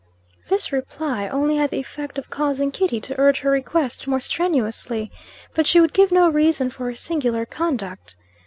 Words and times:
This 0.47 0.71
reply 0.71 1.27
only 1.27 1.57
had 1.57 1.69
the 1.69 1.77
effect 1.79 2.17
of 2.17 2.31
causing 2.31 2.71
Kitty 2.71 2.99
to 3.01 3.21
urge 3.21 3.41
her 3.41 3.51
request 3.51 4.07
more 4.07 4.19
strenuously. 4.19 5.11
But 5.53 5.67
she 5.67 5.79
would 5.79 5.93
give 5.93 6.11
no 6.11 6.27
reason 6.27 6.71
for 6.71 6.85
her 6.85 6.95
singular 6.95 7.45
conduct. 7.45 8.15